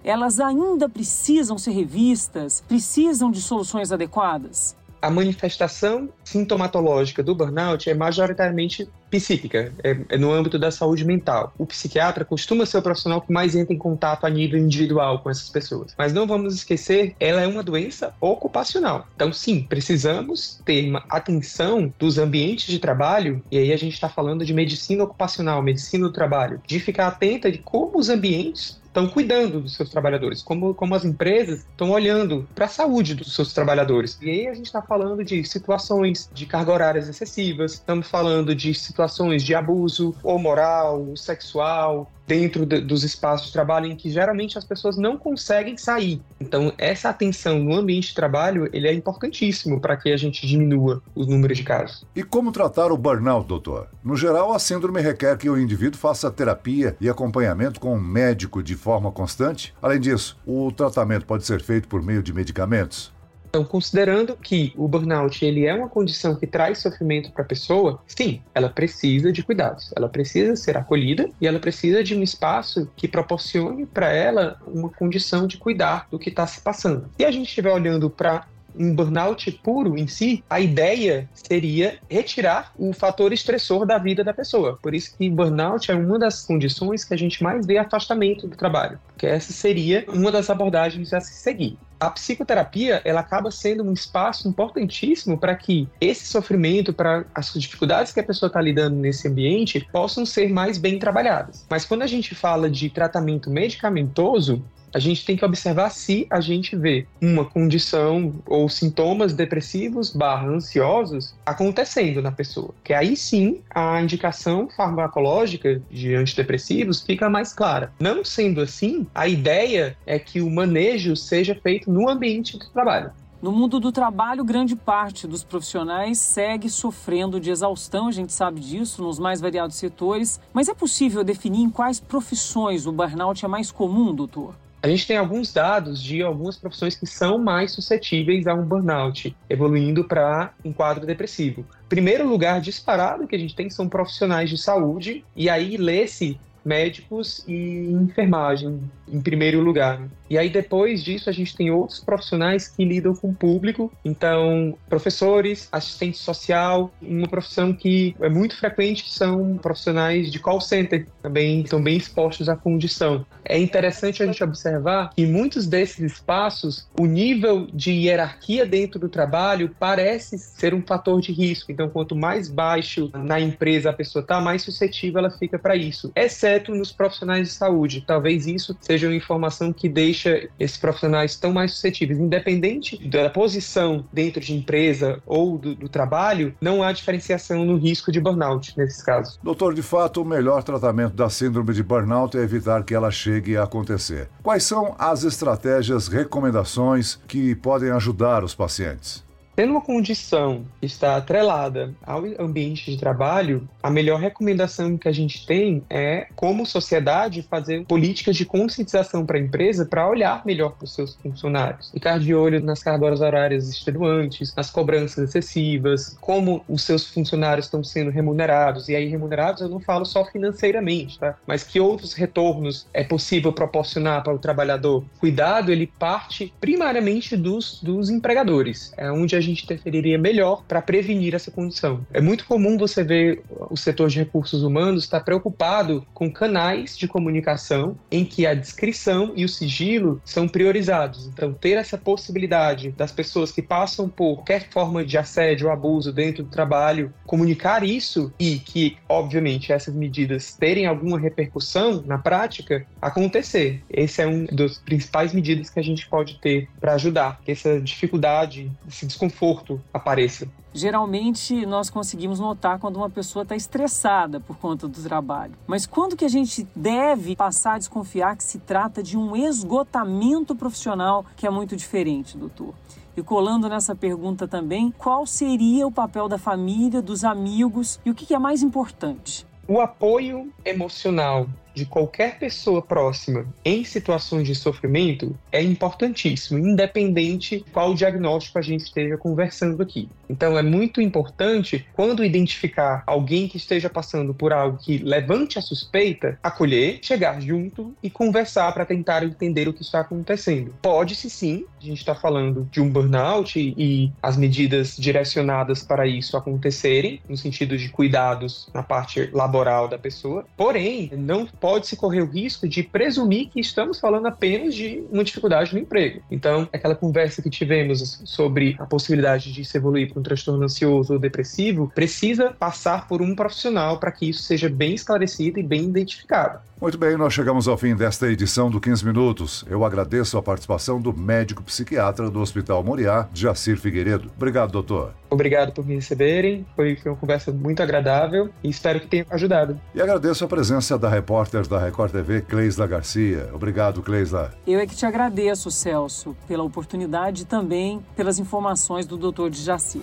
elas 0.05 0.41
ainda 0.41 0.89
precisam 0.89 1.59
ser 1.59 1.71
revistas, 1.73 2.63
precisam 2.67 3.31
de 3.31 3.41
soluções 3.41 3.93
adequadas? 3.93 4.77
A 5.05 5.11
manifestação 5.11 6.09
sintomatológica 6.25 7.23
do 7.23 7.35
burnout 7.35 7.91
é 7.91 7.95
majoritariamente 7.95 8.89
psíquica, 9.11 9.71
é, 9.85 9.99
é, 10.09 10.17
no 10.17 10.33
âmbito 10.33 10.59
da 10.59 10.71
saúde 10.71 11.05
mental. 11.05 11.53
O 11.59 11.67
psiquiatra 11.67 12.25
costuma 12.25 12.65
ser 12.65 12.79
o 12.79 12.83
profissional 12.83 13.21
que 13.21 13.31
mais 13.31 13.55
entra 13.55 13.75
em 13.75 13.79
contato 13.79 14.25
a 14.25 14.31
nível 14.31 14.59
individual 14.59 15.19
com 15.19 15.29
essas 15.29 15.51
pessoas. 15.51 15.95
Mas 15.99 16.15
não 16.15 16.27
vamos 16.27 16.55
esquecer, 16.55 17.15
ela 17.21 17.43
é 17.43 17.47
uma 17.47 17.63
doença 17.63 18.15
ocupacional. 18.19 19.07
Então, 19.15 19.31
sim, 19.31 19.63
precisamos 19.69 20.61
ter 20.65 20.89
uma 20.89 21.05
atenção 21.09 21.93
dos 21.99 22.17
ambientes 22.17 22.67
de 22.67 22.79
trabalho, 22.79 23.43
e 23.51 23.59
aí 23.59 23.75
a 23.75 23.77
gente 23.77 23.93
está 23.93 24.09
falando 24.09 24.43
de 24.43 24.55
medicina 24.55 25.05
ocupacional, 25.05 25.63
medicina 25.63 26.07
do 26.07 26.13
trabalho, 26.13 26.63
de 26.67 26.81
ficar 26.81 27.09
atenta 27.09 27.53
de 27.53 27.59
como 27.59 27.99
os 27.99 28.09
ambientes 28.09 28.83
estão 28.95 29.09
cuidando 29.09 29.61
dos 29.61 29.75
seus 29.75 29.91
trabalhadores, 29.91 30.41
como, 30.41 30.73
como 30.73 30.95
as 30.95 31.05
empresas 31.05 31.67
estão 31.69 31.91
olhando 31.91 32.49
para 32.55 32.67
a 32.67 32.69
saúde 32.69 33.17
dos 33.17 33.35
seus 33.35 33.53
trabalhadores. 33.53 34.17
E 34.23 34.31
aí 34.31 34.47
a 34.47 34.55
gente 34.55 34.67
está 34.67 34.81
falando 34.81 35.25
de 35.25 35.43
situações 35.45 36.31
de 36.33 36.47
carga 36.47 36.73
horárias 36.73 37.09
excessivas, 37.09 37.73
estamos 37.73 38.09
falando 38.09 38.55
de 38.55 38.73
situações 38.73 39.43
de 39.43 39.53
abuso 39.53 40.15
ou 40.23 40.39
moral, 40.39 41.09
ou 41.09 41.17
sexual, 41.17 42.09
dentro 42.27 42.65
de, 42.65 42.81
dos 42.81 43.05
espaços 43.05 43.49
de 43.49 43.53
trabalho 43.53 43.87
em 43.87 43.97
que 43.97 44.11
geralmente 44.11 44.59
as 44.59 44.65
pessoas 44.65 44.97
não 44.97 45.17
conseguem 45.17 45.77
sair. 45.77 46.21
Então, 46.41 46.73
essa 46.79 47.09
atenção 47.09 47.59
no 47.59 47.75
ambiente 47.75 48.09
de 48.09 48.15
trabalho, 48.15 48.69
ele 48.73 48.89
é 48.89 48.93
importantíssimo 48.93 49.81
para 49.81 49.97
que 49.97 50.13
a 50.13 50.17
gente 50.17 50.47
diminua 50.47 51.03
os 51.15 51.27
números 51.27 51.57
de 51.57 51.65
casos. 51.65 52.05
E 52.15 52.23
como 52.23 52.53
tratar 52.53 52.91
o 52.91 52.97
burnout, 52.97 53.47
doutor? 53.47 53.89
No 54.03 54.17
geral, 54.17 54.53
a 54.53 54.59
síndrome 54.59 55.01
requer 55.01 55.37
que 55.37 55.49
o 55.49 55.59
indivíduo 55.59 55.99
faça 55.99 56.31
terapia 56.31 56.97
e 57.01 57.09
acompanhamento 57.09 57.81
com 57.81 57.95
um 57.95 58.01
médico 58.01 58.63
de 58.63 58.75
forma 58.75 59.11
constante. 59.11 59.75
Além 59.81 60.01
disso, 60.01 60.37
o 60.47 60.73
tratamento 60.73 61.27
pode 61.27 61.45
ser 61.45 61.61
feito 61.63 61.89
por 61.89 62.03
meio 62.03 62.23
de 62.23 62.33
medicamentos. 62.33 63.14
Então, 63.55 63.65
considerando 63.65 64.37
que 64.37 64.73
o 64.77 64.89
burnout 64.89 65.45
ele 65.45 65.65
é 65.65 65.73
uma 65.73 65.89
condição 65.89 66.35
que 66.35 66.45
traz 66.45 66.79
sofrimento 66.79 67.31
para 67.31 67.45
a 67.45 67.47
pessoa, 67.47 68.03
sim, 68.05 68.43
ela 68.53 68.69
precisa 68.69 69.31
de 69.31 69.45
cuidados, 69.45 69.93
ela 69.95 70.09
precisa 70.09 70.57
ser 70.57 70.77
acolhida 70.77 71.31
e 71.41 71.47
ela 71.47 71.61
precisa 71.61 72.03
de 72.03 72.17
um 72.17 72.23
espaço 72.25 72.91
que 72.97 73.07
proporcione 73.07 73.87
para 73.87 74.11
ela 74.11 74.61
uma 74.67 74.89
condição 74.89 75.47
de 75.47 75.57
cuidar 75.57 76.09
do 76.11 76.19
que 76.19 76.31
está 76.31 76.45
se 76.49 76.61
passando. 76.63 77.09
Se 77.17 77.25
a 77.25 77.31
gente 77.31 77.47
estiver 77.47 77.73
olhando 77.73 78.11
para 78.11 78.45
um 78.79 78.95
burnout 78.95 79.51
puro 79.63 79.97
em 79.97 80.07
si, 80.07 80.43
a 80.49 80.61
ideia 80.61 81.29
seria 81.33 81.99
retirar 82.09 82.73
o 82.79 82.93
fator 82.93 83.33
estressor 83.33 83.87
da 83.87 83.99
vida 83.99 84.25
da 84.25 84.35
pessoa. 84.35 84.79
Por 84.83 84.95
isso 84.95 85.17
que 85.17 85.29
burnout 85.29 85.91
é 85.91 85.95
uma 85.95 86.19
das 86.19 86.45
condições 86.45 87.05
que 87.05 87.15
a 87.15 87.19
gente 87.19 87.43
mais 87.43 87.67
vê 87.67 87.79
afastamento 87.79 88.47
do 88.47 88.57
trabalho, 88.57 88.99
porque 89.09 89.27
essa 89.27 89.53
seria 89.53 90.05
uma 90.09 90.31
das 90.31 90.51
abordagens 90.51 91.13
a 91.13 91.21
se 91.21 91.35
seguir. 91.35 91.79
A 91.99 92.11
psicoterapia, 92.11 93.01
ela 93.05 93.21
acaba 93.21 93.51
sendo 93.51 93.83
um 93.83 93.93
espaço 93.93 94.47
importantíssimo 94.49 95.39
para 95.39 95.55
que 95.55 95.89
esse 96.01 96.27
sofrimento, 96.27 96.93
para 96.93 97.25
as 97.35 97.53
dificuldades 97.55 98.13
que 98.13 98.21
a 98.21 98.25
pessoa 98.25 98.49
está 98.49 98.61
lidando 98.61 98.97
nesse 98.97 99.27
ambiente, 99.29 99.89
possam 99.91 100.27
ser 100.27 100.53
mais 100.53 100.77
bem 100.77 100.99
trabalhadas. 100.99 101.65
Mas 101.71 101.85
quando 101.85 102.03
a 102.03 102.07
gente 102.07 102.35
fala 102.35 102.69
de 102.69 102.91
tratamento 102.91 103.49
medicamentoso, 103.49 104.63
a 104.95 105.01
gente 105.01 105.27
tem 105.27 105.37
que 105.37 105.45
observar 105.45 105.91
se 105.91 106.27
a 106.31 106.41
gente 106.41 106.77
vê 106.77 107.07
uma 107.21 107.45
condição 107.45 108.33
ou 108.47 108.69
sintomas 108.69 109.35
depressivos 109.35 110.11
barra 110.11 110.47
ansiosos 110.47 111.35
acontecendo 111.45 112.23
na 112.23 112.31
pessoa. 112.31 112.73
Que 112.85 112.95
aí 112.95 113.17
sim 113.17 113.61
a 113.75 114.01
indicação 114.01 114.69
farmacológica 114.69 115.83
de 115.91 116.15
antidepressivos 116.15 117.03
fica 117.03 117.29
mais 117.29 117.53
clara. 117.53 117.93
Não 117.99 118.25
sendo 118.25 118.61
assim, 118.61 119.05
a 119.13 119.27
ideia 119.27 119.97
é 120.07 120.19
que 120.19 120.41
o 120.41 120.49
manejo 120.49 121.17
seja 121.17 121.55
feito 121.57 121.91
no 121.91 122.09
ambiente 122.09 122.57
do 122.57 122.67
trabalho. 122.71 123.11
No 123.43 123.53
mundo 123.53 123.79
do 123.79 123.93
trabalho, 123.93 124.43
grande 124.43 124.75
parte 124.75 125.27
dos 125.27 125.45
profissionais 125.45 126.19
segue 126.19 126.71
sofrendo 126.71 127.39
de 127.39 127.51
exaustão, 127.51 128.09
a 128.09 128.13
gente 128.13 128.33
sabe 128.33 128.59
disso, 128.59 129.03
nos 129.03 129.19
mais 129.19 129.39
variados 129.39 129.77
setores. 129.77 130.41
Mas 130.51 130.69
é 130.69 130.73
possível 130.73 131.23
definir 131.23 131.61
em 131.61 131.69
quais 131.69 132.01
profissões 132.01 132.87
o 132.87 132.93
burnout 132.93 133.45
é 133.45 133.49
mais 133.49 133.71
comum, 133.71 134.15
doutor? 134.15 134.55
A 134.85 134.87
gente 134.87 135.07
tem 135.07 135.17
alguns 135.17 135.51
dados 135.51 136.03
de 136.03 136.21
algumas 136.21 136.59
profissões 136.59 136.95
que 136.95 137.07
são 137.07 137.39
mais 137.39 137.73
suscetíveis 137.73 138.47
a 138.47 138.53
um 138.53 138.63
burnout, 138.63 139.35
evoluindo 139.49 140.05
para 140.05 140.53
um 140.63 140.75
quadro 140.75 141.07
depressivo. 141.07 141.65
Primeiro 141.89 142.29
lugar 142.29 142.61
disparado 142.61 143.27
que 143.27 143.35
a 143.35 143.39
gente 143.39 143.57
tem 143.57 143.71
são 143.71 143.89
profissionais 143.89 144.51
de 144.51 144.59
saúde, 144.59 145.25
e 145.35 145.49
aí 145.49 145.79
lê-se 145.79 146.39
médicos 146.63 147.43
e 147.49 147.93
enfermagem, 147.93 148.79
em 149.09 149.23
primeiro 149.23 149.63
lugar. 149.63 150.03
E 150.35 150.39
aí 150.39 150.51
depois 150.51 151.05
disso 151.05 151.31
a 151.31 151.33
gente 151.33 151.55
tem 151.55 151.71
outros 151.71 152.01
profissionais 152.01 152.67
que 152.67 152.85
lidam 152.85 153.15
com 153.15 153.29
o 153.29 153.35
público, 153.35 153.93
então 154.05 154.77
professores, 154.89 155.69
assistente 155.71 156.19
social, 156.19 156.93
uma 157.01 157.29
profissão 157.29 157.73
que 157.73 158.17
é 158.21 158.29
muito 158.29 158.59
frequente 158.59 159.05
que 159.05 159.13
são 159.13 159.57
profissionais 159.59 160.33
de 160.33 160.41
call 160.41 160.61
center, 160.61 161.07
também 161.23 161.61
estão 161.61 161.81
bem 161.81 161.97
expostos 161.97 162.49
à 162.49 162.57
condição. 162.57 163.25
É 163.45 163.57
interessante 163.57 164.25
a 164.25 164.27
gente 164.27 164.43
observar 164.43 165.11
que 165.15 165.25
muitos 165.25 165.69
desses 165.69 166.01
espaços, 166.01 166.89
o 166.99 167.07
nível 167.07 167.69
de 167.73 167.93
hierarquia 167.93 168.67
dentro 168.67 168.99
do 168.99 169.09
trabalho 169.09 169.73
parece 169.79 170.37
ser 170.37 170.75
um 170.75 170.83
fator 170.83 171.21
de 171.21 171.31
risco. 171.31 171.71
Então, 171.71 171.89
quanto 171.89 172.17
mais 172.17 172.49
baixo 172.49 173.09
na 173.15 173.39
empresa 173.39 173.91
a 173.91 173.93
pessoa 173.93 174.21
está, 174.23 174.41
mais 174.41 174.63
suscetível 174.63 175.21
ela 175.21 175.31
fica 175.31 175.61
para 175.61 175.77
isso, 175.77 176.11
exceto 176.17 176.75
nos 176.75 176.91
profissionais 176.91 177.47
de 177.47 177.55
saúde. 177.55 178.03
Talvez 178.05 178.49
isso 178.49 178.77
seja 178.81 179.07
uma 179.07 179.15
informação 179.15 179.73
que 179.73 179.89
deixa 180.25 180.49
esses 180.59 180.77
profissionais 180.77 181.37
tão 181.37 181.53
mais 181.53 181.73
suscetíveis. 181.73 182.19
Independente 182.19 182.97
da 183.09 183.29
posição 183.29 184.05
dentro 184.13 184.41
de 184.41 184.55
empresa 184.55 185.21
ou 185.27 185.59
do, 185.59 185.75
do 185.75 185.89
trabalho, 185.89 186.55
não 186.61 186.83
há 186.83 186.93
diferenciação 186.93 187.65
no 187.65 187.77
risco 187.77 188.11
de 188.11 188.21
burnout 188.21 188.77
nesses 188.77 189.03
casos. 189.03 189.39
Doutor, 189.43 189.75
de 189.75 189.83
fato, 189.83 190.23
o 190.23 190.25
melhor 190.25 190.63
tratamento 190.63 191.15
da 191.15 191.29
síndrome 191.29 191.73
de 191.73 191.83
burnout 191.83 192.37
é 192.37 192.41
evitar 192.41 192.83
que 192.85 192.95
ela 192.95 193.11
chegue 193.11 193.57
a 193.57 193.65
acontecer. 193.65 194.29
Quais 194.43 194.65
são 194.65 194.95
as 194.99 195.25
estratégias, 195.25 196.09
recomendações 196.09 197.19
que 197.27 197.55
podem 197.55 197.91
ajudar 197.91 198.43
os 198.43 198.55
pacientes? 198.55 199.24
Tendo 199.57 199.71
uma 199.71 199.81
condição 199.81 200.65
que 200.81 200.87
está 200.87 201.17
atrelada 201.17 201.95
ao 202.05 202.25
ambiente 202.41 202.91
de 202.91 202.99
trabalho, 202.99 203.69
a 203.81 203.89
melhor 203.89 204.19
recomendação 204.19 204.99
que 204.99 205.09
a 205.09 205.13
gente 205.13 205.47
tem 205.47 205.83
é, 205.89 206.27
como 206.35 206.67
sociedade, 206.67 207.43
fazer 207.43 207.85
políticas 207.85 208.37
de 208.37 208.45
conscientização 208.45 209.25
para 209.25 209.39
a 209.39 209.41
empresa 209.41 209.87
para 209.87 210.09
olhar 210.09 210.45
melhor 210.45 210.71
para 210.71 210.85
os 210.85 210.95
seus 210.95 211.15
funcionários. 211.17 211.91
Ficar 211.91 212.19
de 212.19 212.35
olho 212.35 212.61
nas 212.61 212.83
cargas 212.83 213.21
horárias 213.21 213.69
extenuantes, 213.69 214.55
nas 214.57 214.71
cobranças 214.71 215.29
excessivas, 215.29 216.17
como 216.21 216.65
os 216.69 216.83
seus 216.83 217.07
funcionários 217.07 217.67
estão 217.67 217.85
sendo 217.85 218.11
remunerados. 218.11 218.89
E 218.89 218.97
aí, 218.97 219.07
remunerados 219.07 219.63
eu 219.63 219.69
não 219.69 219.79
falo 219.79 220.05
só 220.05 220.25
financeiramente, 220.25 221.19
tá? 221.19 221.37
Mas 221.47 221.63
que 221.63 221.79
outros 221.79 222.13
retornos 222.15 222.89
é 222.93 223.05
possível 223.05 223.53
proporcionar 223.53 224.23
para 224.25 224.35
o 224.35 224.39
trabalhador. 224.39 225.05
Cuidado, 225.21 225.71
ele 225.71 225.87
parte 225.87 226.53
primariamente 226.61 227.37
dos, 227.37 227.81
dos 227.83 228.11
empregadores. 228.11 228.93
É 228.97 229.11
onde 229.13 229.37
a 229.37 229.44
gente 229.45 229.65
interferiria 229.65 230.19
melhor 230.19 230.65
para 230.67 230.83
prevenir 230.83 231.35
essa 231.35 231.51
condição. 231.51 232.07
É 232.13 232.21
muito 232.21 232.47
comum 232.47 232.77
você 232.77 233.05
ver 233.05 233.43
o 233.71 233.77
setor 233.77 234.09
de 234.09 234.19
recursos 234.19 234.63
humanos 234.63 235.05
estar 235.05 235.21
preocupado 235.21 236.07
com 236.13 236.31
canais 236.31 236.97
de 236.97 237.07
comunicação 237.07 237.97
em 238.11 238.25
que 238.25 238.47
a 238.47 238.55
descrição 238.55 239.33
e 239.37 239.45
o 239.45 239.49
sigilo 239.49 240.21
são 240.25 240.49
priorizados. 240.49 241.27
Então, 241.27 241.53
ter 241.53 241.77
essa 241.77 241.99
possibilidade 241.99 242.91
das 242.93 243.13
pessoas 243.13 243.53
que 243.53 243.63
passam 243.63 244.09
por 244.09 244.37
qualquer 244.37 244.69
forma 244.71 245.05
de 245.05 245.19
assédio 245.19 245.67
ou 245.67 245.73
abuso 245.73 246.13
dentro 246.13 246.43
do 246.43 246.51
trabalho, 246.51 247.13
comunicar 247.27 247.85
isso 247.85 248.33
e 248.39 248.59
que, 248.59 248.97
obviamente, 249.09 249.73
essas 249.73 249.95
medidas 249.95 250.57
terem 250.59 250.87
alguma 250.87 251.19
repercussão 251.19 252.03
na 252.07 252.19
prática, 252.19 252.87
acontecer. 253.01 253.83
Esse 253.91 254.23
é 254.23 254.27
um 254.27 254.47
dos 254.47 254.79
principais 254.79 255.33
medidas 255.33 255.71
que 255.71 255.81
a 255.81 255.83
gente 255.83 256.09
pode 256.09 256.41
ter 256.41 256.69
para 256.81 256.95
ajudar 256.95 257.41
essa 257.47 257.81
dificuldade, 257.81 258.71
esse 258.89 259.07
desconforto 259.07 259.34
desconforto 259.35 259.81
apareça. 259.93 260.49
Geralmente 260.73 261.67
nós 261.67 261.91
conseguimos 261.91 262.41
notar 262.41 262.79
quando 262.79 262.97
uma 262.97 263.11
pessoa 263.11 263.43
está 263.43 263.55
estressada 263.55 264.41
por 264.41 264.57
conta 264.57 264.89
do 264.89 265.03
trabalho. 265.03 265.53
Mas 265.67 265.87
quando 265.87 266.17
que 266.17 266.25
a 266.25 266.29
gente 266.29 266.67
deve 266.75 267.37
passar 267.37 267.75
a 267.75 267.79
desconfiar 267.79 268.37
que 268.37 268.45
se 268.45 268.59
trata 268.59 269.03
de 269.03 269.17
um 269.17 269.37
esgotamento 269.37 270.55
profissional 270.55 271.25
que 271.37 271.47
é 271.47 271.51
muito 271.51 271.77
diferente, 271.77 272.39
doutor? 272.39 272.75
E 273.17 273.23
colando 273.23 273.69
nessa 273.69 273.95
pergunta 273.95 274.49
também, 274.49 274.91
qual 274.91 275.25
seria 275.27 275.87
o 275.87 275.93
papel 275.93 276.29
da 276.29 276.39
família, 276.39 277.01
dos 277.01 277.25
amigos 277.25 278.01
e 278.05 278.11
o 278.11 278.15
que 278.15 278.35
é 278.35 278.39
mais 278.39 278.63
importante? 278.63 279.47
O 279.69 279.81
apoio 279.81 280.53
emocional 280.65 281.47
de 281.75 281.85
qualquer 281.85 282.39
pessoa 282.39 282.81
próxima 282.81 283.47
em 283.65 283.85
situações 283.85 284.47
de 284.47 284.55
sofrimento 284.55 285.37
é 285.51 285.63
importantíssimo, 285.63 286.59
independente 286.59 287.65
qual 287.73 287.95
diagnóstico 287.95 288.59
a 288.59 288.63
gente 288.63 288.85
esteja 288.85 289.19
conversando 289.19 289.83
aqui. 289.83 290.09
Então 290.29 290.57
é 290.57 290.63
muito 290.63 291.01
importante, 291.01 291.87
quando 291.95 292.25
identificar 292.25 293.03
alguém 293.07 293.49
que 293.49 293.57
esteja 293.57 293.91
passando 293.91 294.33
por 294.33 294.53
algo 294.53 294.79
que 294.79 294.99
levante 294.99 295.59
a 295.59 295.63
suspeita, 295.63 296.39
acolher, 296.43 297.01
chegar 297.03 297.41
junto 297.41 297.95
e 298.03 298.09
conversar 298.09 298.73
para 298.73 298.87
tentar 298.87 299.23
entender 299.25 299.69
o 299.69 299.73
que 299.73 299.83
está 299.83 300.01
acontecendo. 300.01 300.75
Pode-se 300.81 301.29
sim, 301.29 301.65
a 301.81 301.85
gente 301.85 301.99
está 301.99 302.15
falando 302.15 302.69
de 302.71 302.81
um 302.81 302.89
burnout 302.89 303.59
e, 303.59 303.75
e 303.77 304.13
as 304.23 304.37
medidas 304.37 304.97
direcionadas 304.97 305.83
para 305.83 306.07
isso 306.07 306.37
acontecerem, 306.37 307.21
no 307.29 307.37
sentido 307.37 307.77
de 307.77 307.89
cuidados 307.89 308.69
na 308.73 308.83
parte 308.83 309.29
laboral 309.33 309.89
da 309.89 309.99
pessoa. 309.99 310.45
Porém, 310.57 311.11
não 311.17 311.47
pode 311.65 311.87
se 311.87 311.97
correr 311.97 312.21
o 312.21 312.27
risco 312.27 312.69
de 312.69 312.83
presumir 312.83 313.49
que 313.49 313.59
estamos 313.59 313.99
falando 313.99 314.27
apenas 314.27 314.75
de 314.75 315.03
uma 315.11 315.25
dificuldade 315.25 315.73
no 315.73 315.81
emprego. 315.81 316.21
Então, 316.31 316.69
aquela 316.71 316.95
conversa 316.95 317.41
que 317.41 317.49
tivemos 317.49 318.21
sobre 318.27 318.77
a 318.79 318.85
possibilidade 318.85 319.51
de 319.51 319.65
se 319.65 319.79
evoluir 319.79 320.11
para 320.11 320.21
um 320.21 320.23
transtorno 320.23 320.63
ansioso 320.63 321.15
ou 321.15 321.19
depressivo 321.19 321.91
precisa 321.95 322.51
passar 322.51 323.09
por 323.09 323.23
um 323.23 323.35
profissional 323.35 323.99
para 323.99 324.13
que 324.13 324.29
isso 324.29 324.43
seja 324.43 324.69
bem 324.69 324.93
esclarecido 324.93 325.59
e 325.59 325.63
bem 325.63 325.85
identificado. 325.85 326.61
Muito 326.79 326.99
bem, 326.99 327.17
nós 327.17 327.33
chegamos 327.33 327.67
ao 327.67 327.79
fim 327.79 327.97
desta 327.97 328.31
edição 328.31 328.71
do 328.71 328.79
15 328.79 329.07
Minutos. 329.07 329.65
Eu 329.71 329.87
agradeço 329.87 330.37
a 330.37 330.43
participação 330.43 331.01
do 331.01 331.17
médico 331.17 331.63
psiquiatra 331.63 332.29
do 332.29 332.41
Hospital 332.41 332.85
Moriá, 332.85 333.27
Jacir 333.33 333.79
Figueiredo. 333.79 334.31
Obrigado, 334.37 334.71
doutor. 334.71 335.15
Obrigado 335.31 335.73
por 335.73 335.87
me 335.87 335.95
receberem. 335.95 336.67
Foi 336.77 336.99
uma 337.07 337.17
conversa 337.17 337.51
muito 337.51 337.83
agradável 337.83 338.51
e 338.63 338.69
espero 338.69 339.01
que 339.01 339.07
tenha 339.07 339.27
ajudado. 339.31 339.81
E 339.95 340.03
agradeço 340.03 340.45
a 340.45 340.49
presença 340.49 340.99
da 340.99 341.09
repórter 341.09 341.54
da 341.63 341.79
Record 341.79 342.11
TV, 342.11 342.43
Cleisla 342.43 342.87
Garcia. 342.87 343.49
Obrigado, 343.55 344.03
Cleisla. 344.03 344.53
Eu 344.67 344.81
é 344.81 344.87
que 344.87 344.97
te 344.97 345.07
agradeço, 345.07 345.71
Celso, 345.71 346.37
pela 346.49 346.65
oportunidade 346.65 347.43
e 347.43 347.45
também 347.45 348.05
pelas 348.17 348.41
informações 348.41 349.07
do 349.07 349.17
doutor 349.17 349.51
de 349.51 349.63
Jacir. 349.63 350.03